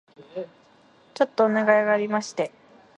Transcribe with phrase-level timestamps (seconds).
[1.13, 2.51] ちょっとお願いがありまして